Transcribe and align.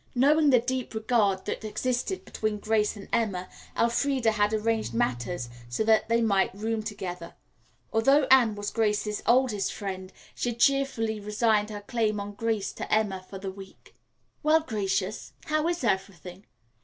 Knowing 0.15 0.49
the 0.49 0.57
deep 0.57 0.95
regard 0.95 1.45
that 1.45 1.63
existed 1.63 2.25
between 2.25 2.57
Grace 2.57 2.95
and 2.97 3.07
Emma, 3.13 3.47
Elfreda 3.77 4.31
had 4.31 4.51
arranged 4.51 4.95
matters 4.95 5.47
so 5.69 5.83
that 5.83 6.09
they 6.09 6.23
might 6.23 6.51
room 6.55 6.81
together. 6.81 7.35
Although 7.93 8.23
Anne 8.31 8.55
was 8.55 8.71
Grace's 8.71 9.21
oldest 9.27 9.71
friend, 9.71 10.11
she 10.33 10.49
had 10.49 10.59
cheerfully 10.59 11.19
resigned 11.19 11.69
her 11.69 11.81
claim 11.81 12.19
on 12.19 12.33
Grace 12.33 12.73
to 12.73 12.91
Emma 12.91 13.23
for 13.29 13.37
the 13.37 13.51
week. 13.51 13.93
"Well, 14.41 14.61
Gracious, 14.61 15.33
how 15.45 15.67
is 15.67 15.83
everything?" 15.83 16.47